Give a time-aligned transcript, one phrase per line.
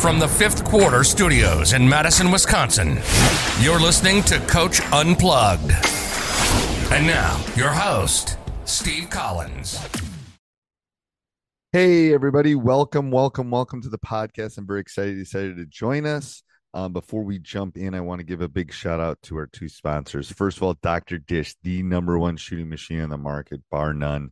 [0.00, 2.98] From the fifth quarter studios in Madison, Wisconsin,
[3.60, 5.72] you're listening to Coach Unplugged.
[6.90, 9.78] And now, your host, Steve Collins.
[11.72, 12.54] Hey, everybody.
[12.54, 14.56] Welcome, welcome, welcome to the podcast.
[14.56, 16.42] I'm very excited you decided to join us.
[16.72, 19.48] Um, before we jump in, I want to give a big shout out to our
[19.48, 20.32] two sponsors.
[20.32, 21.18] First of all, Dr.
[21.18, 24.30] Dish, the number one shooting machine on the market, bar none.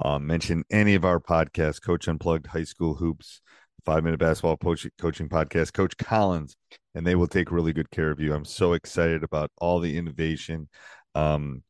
[0.00, 3.40] Um, mention any of our podcasts, Coach Unplugged, High School Hoops,
[3.88, 6.56] Five Minute Basketball Coach, Coaching Podcast, Coach Collins,
[6.94, 8.34] and they will take really good care of you.
[8.34, 10.68] I'm so excited about all the innovation.
[11.14, 11.62] Um,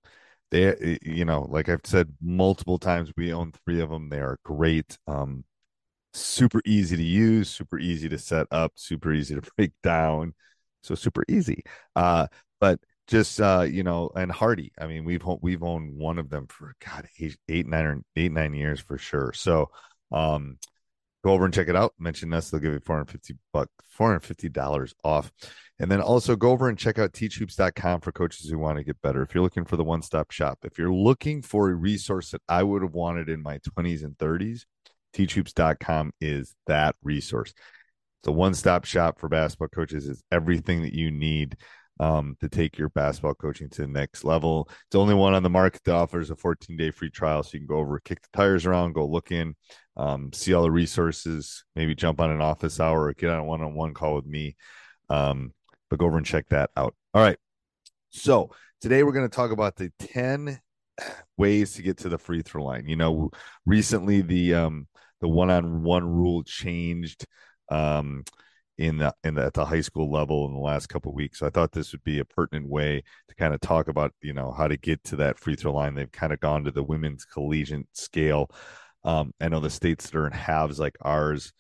[0.51, 4.09] they, you know, like I've said multiple times, we own three of them.
[4.09, 4.99] They are great.
[5.07, 5.45] Um,
[6.13, 10.35] super easy to use, super easy to set up, super easy to break down.
[10.83, 11.63] So super easy.
[11.95, 12.27] Uh,
[12.61, 14.73] but just uh, you know, and Hardy.
[14.77, 18.33] I mean, we've we've owned one of them for God eight, eight nine or eight
[18.33, 19.33] nine years for sure.
[19.35, 19.71] So
[20.11, 20.59] um,
[21.29, 21.93] go over and check it out.
[21.99, 25.31] Mention us; they'll give you four hundred fifty bucks, four hundred fifty dollars off.
[25.79, 29.01] And then also go over and check out teachhoops.com for coaches who want to get
[29.03, 29.23] better.
[29.23, 32.43] If you're looking for the one stop shop, if you're looking for a resource that
[32.49, 34.63] I would have wanted in my 20s and 30s,
[35.15, 37.53] teachhoops.com is that resource.
[38.21, 40.09] It's a one stop shop for basketball coaches.
[40.09, 41.59] It's everything that you need
[42.01, 44.69] um, to take your basketball coaching to the next level.
[44.69, 47.43] It's the only one on the market that offers a 14 day free trial.
[47.43, 49.55] So you can go over, kick the tires around, go look in,
[49.97, 53.45] um, see all the resources, maybe jump on an office hour or get on a
[53.45, 54.57] one on one call with me.
[55.11, 55.53] Um,
[55.91, 56.95] but go over and check that out.
[57.15, 57.39] All right.
[58.11, 58.51] So
[58.81, 60.61] today we're going to talk about the 10
[61.37, 62.87] ways to get to the free throw line.
[62.89, 63.31] You know,
[63.67, 64.89] recently the um
[65.21, 67.25] the one-on-one rule changed
[67.71, 68.25] um
[68.79, 71.41] in the in the at the high school level in the last couple weeks.
[71.41, 74.33] So I thought this would be a pertinent way to kind of talk about, you
[74.33, 75.95] know, how to get to that free throw line.
[75.95, 78.51] They've kind of gone to the women's collegiate scale.
[79.05, 81.53] Um, I know the states that are in halves like ours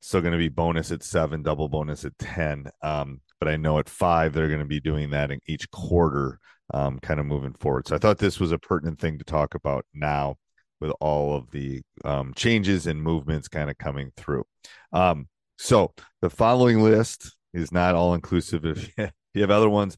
[0.00, 2.66] still going to be bonus at seven, double bonus at 10.
[2.82, 6.38] Um, but I know at five, they're going to be doing that in each quarter,
[6.72, 7.86] um, kind of moving forward.
[7.86, 10.36] So I thought this was a pertinent thing to talk about now
[10.80, 14.44] with all of the um, changes and movements kind of coming through.
[14.92, 15.28] Um,
[15.60, 18.64] so the following list is not all inclusive.
[19.32, 19.96] If you have other ones,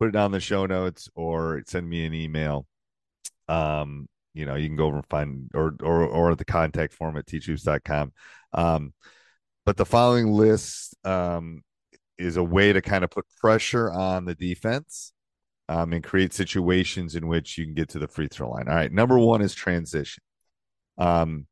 [0.00, 2.66] put it down the show notes or send me an email.
[3.46, 7.16] Um, you know, you can go over and find or or or the contact form
[7.16, 8.12] at teachhoops.com.
[8.52, 8.92] Um,
[9.64, 11.62] but the following list um,
[12.18, 15.12] is a way to kind of put pressure on the defense
[15.68, 18.66] um, and create situations in which you can get to the free throw line.
[18.66, 20.24] All right, number one is transition.
[20.98, 21.46] Um,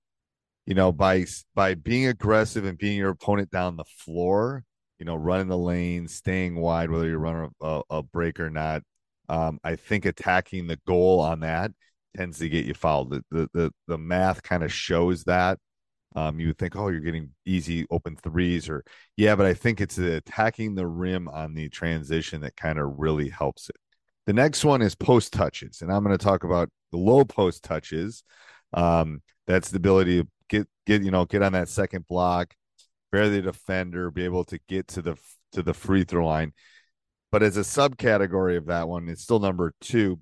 [0.70, 1.26] you know, by
[1.56, 4.62] by being aggressive and being your opponent down the floor,
[5.00, 8.84] you know, running the lane, staying wide, whether you run a, a, break or not.
[9.28, 11.72] Um, I think attacking the goal on that
[12.16, 13.10] tends to get you fouled.
[13.10, 15.58] The the the, the math kind of shows that.
[16.14, 18.84] Um, you would think, oh, you're getting easy open threes, or
[19.16, 22.92] yeah, but I think it's the attacking the rim on the transition that kind of
[22.97, 23.76] really helps it.
[24.26, 27.64] The next one is post touches, and I'm going to talk about the low post
[27.64, 28.22] touches.
[28.72, 30.22] Um, that's the ability
[30.90, 32.54] get you know get on that second block,
[33.12, 35.16] bear the defender, be able to get to the
[35.52, 36.52] to the free throw line.
[37.31, 40.20] But as a subcategory of that one, it's still number two.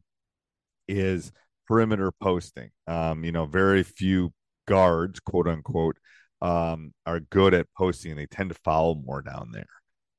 [0.87, 1.33] Is
[1.67, 2.71] perimeter posting.
[2.87, 4.33] Um, you know, very few
[4.67, 5.99] guards, quote unquote,
[6.41, 8.17] um, are good at posting.
[8.17, 9.67] They tend to foul more down there.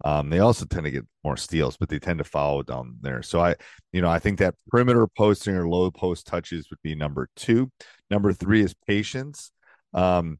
[0.05, 3.21] Um, they also tend to get more steals, but they tend to follow down there.
[3.23, 3.55] So I,
[3.91, 7.71] you know, I think that perimeter posting or low post touches would be number two.
[8.09, 9.51] Number three is patience.
[9.93, 10.39] Um,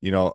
[0.00, 0.34] you know,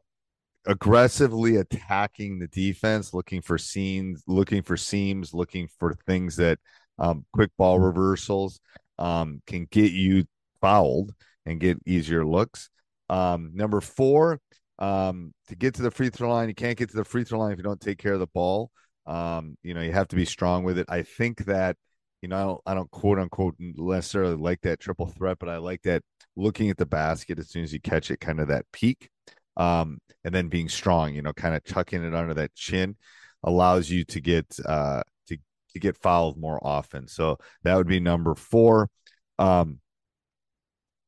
[0.65, 6.59] aggressively attacking the defense, looking for scenes, looking for seams, looking for things that
[6.99, 8.59] um, quick ball reversals
[8.99, 10.25] um, can get you
[10.61, 11.13] fouled
[11.45, 12.69] and get easier looks.
[13.09, 14.39] Um, number four
[14.79, 16.49] um, to get to the free throw line.
[16.49, 18.27] You can't get to the free throw line if you don't take care of the
[18.27, 18.71] ball.
[19.05, 20.87] Um, you know, you have to be strong with it.
[20.89, 21.75] I think that,
[22.23, 25.57] you know, I don't, I don't quote unquote necessarily like that triple threat, but I
[25.57, 26.03] like that
[26.37, 29.09] looking at the basket as soon as you catch it, kind of that peak.
[29.57, 32.95] Um, and then being strong, you know, kind of tucking it under that chin
[33.43, 35.37] allows you to get uh to
[35.73, 37.09] to get fouled more often.
[37.09, 38.89] So that would be number four.
[39.37, 39.81] Um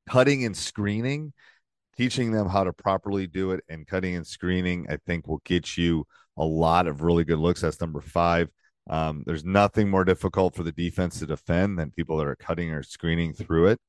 [0.09, 1.31] cutting and screening
[1.97, 5.77] teaching them how to properly do it and cutting and screening, I think will get
[5.77, 6.05] you
[6.37, 7.61] a lot of really good looks.
[7.61, 8.49] That's number five.
[8.89, 12.71] Um, there's nothing more difficult for the defense to defend than people that are cutting
[12.71, 13.79] or screening through it.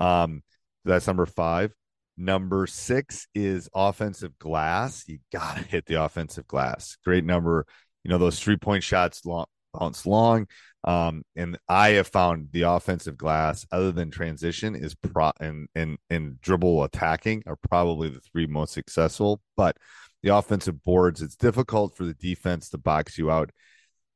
[0.00, 0.42] Um,
[0.84, 1.72] that's number five.
[2.16, 5.04] Number six is offensive glass.
[5.06, 6.96] You got to hit the offensive glass.
[7.04, 7.66] Great number.
[8.04, 10.46] You know, those three point shots long, bounce long.
[10.84, 15.98] Um, and I have found the offensive glass, other than transition, is pro and and
[16.08, 19.40] and dribble attacking are probably the three most successful.
[19.56, 19.76] But
[20.22, 23.50] the offensive boards, it's difficult for the defense to box you out.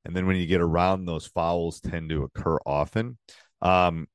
[0.05, 3.19] And then when you get around, those fouls tend to occur often.
[3.61, 4.07] Um,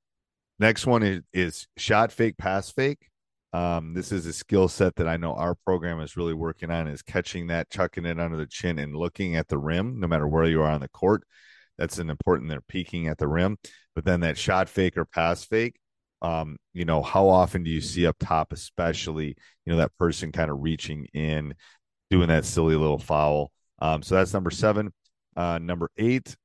[0.60, 3.10] next one is, is shot fake, pass fake.
[3.54, 6.90] Um, this is a skill set that I know our program is really working on
[6.90, 10.28] is catching that, chucking it under the chin, and looking at the rim, no matter
[10.28, 11.24] where you are on the court.
[11.78, 12.50] That's an important.
[12.50, 13.58] They're peeking at the rim,
[13.96, 15.78] but then that shot fake or pass fake.
[16.22, 20.32] Um, you know, how often do you see up top, especially you know that person
[20.32, 21.54] kind of reaching in,
[22.10, 23.52] doing that silly little foul?
[23.80, 24.92] Um, so that's number seven.
[25.36, 26.36] Uh, number eight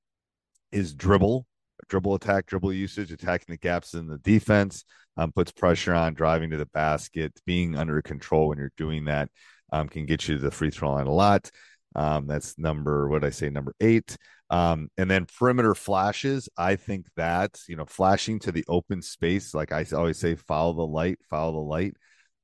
[0.72, 1.46] is dribble,
[1.88, 4.84] dribble attack, dribble usage, attacking the gaps in the defense,
[5.16, 9.28] um, puts pressure on, driving to the basket, being under control when you're doing that
[9.72, 11.50] um, can get you to the free throw line a lot.
[11.94, 14.16] Um, that's number what I say, number eight.
[14.48, 16.48] Um, and then perimeter flashes.
[16.56, 20.72] I think that you know, flashing to the open space, like I always say, follow
[20.72, 21.94] the light, follow the light,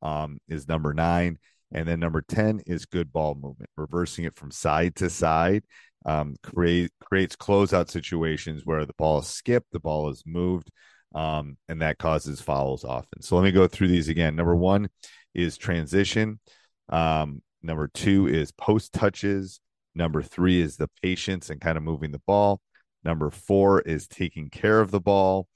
[0.02, 1.38] um, is number nine.
[1.76, 5.62] And then number 10 is good ball movement, reversing it from side to side.
[6.04, 10.70] Um, create creates closeout situations where the ball is skipped, the ball is moved,
[11.14, 13.22] um, and that causes fouls often.
[13.22, 14.34] So let me go through these again.
[14.34, 14.88] Number one
[15.34, 16.40] is transition.
[16.88, 19.60] Um, Number two is post touches.
[19.94, 22.60] Number three is the patience and kind of moving the ball.
[23.02, 25.48] Number four is taking care of the ball.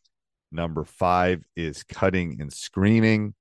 [0.51, 3.35] Number five is cutting and screening.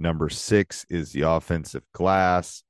[0.00, 2.62] Number six is the offensive glass.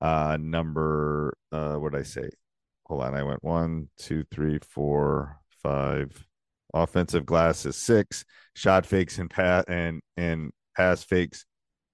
[0.00, 2.30] Uh, number, uh, what did I say?
[2.86, 3.14] Hold on.
[3.14, 6.26] I went one, two, three, four, five.
[6.74, 8.24] Offensive glass is six.
[8.54, 11.46] Shot fakes and pass and and pass fakes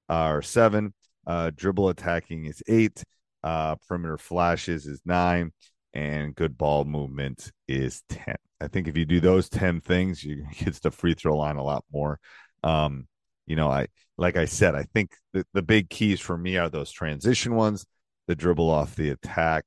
[0.08, 0.94] are seven.
[1.26, 3.04] Uh, dribble attacking is eight.
[3.42, 5.52] Uh, perimeter flashes is nine.
[5.92, 8.36] And good ball movement is 10.
[8.60, 11.64] I think if you do those 10 things, you get to free throw line a
[11.64, 12.18] lot more.
[12.62, 13.06] Um,
[13.46, 13.88] you know, I
[14.20, 17.86] like I said, I think the, the big keys for me are those transition ones,
[18.28, 19.64] the dribble off the attack,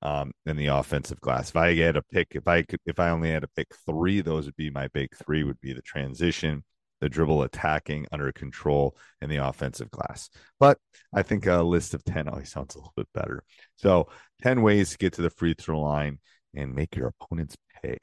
[0.00, 1.50] um, and the offensive glass.
[1.50, 4.20] If I had to pick, if I could, if I only had to pick three,
[4.20, 5.42] those would be my big three.
[5.42, 6.62] Would be the transition,
[7.00, 10.30] the dribble attacking under control and the offensive glass.
[10.60, 10.78] But
[11.12, 13.42] I think a list of 10 always sounds a little bit better.
[13.74, 14.08] So
[14.42, 16.20] 10 ways to get to the free throw line
[16.54, 17.98] and make your opponents pay.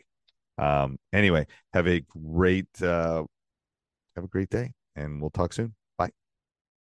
[0.58, 3.24] Um, anyway, have a great, uh,
[4.16, 5.74] have a great day and we'll talk soon.